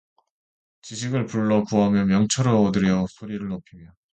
지식을 0.81 1.25
불러 1.27 1.61
구하며 1.63 2.05
명철을 2.05 2.49
얻으려고 2.51 3.05
소리를 3.07 3.47
높이며 3.47 3.93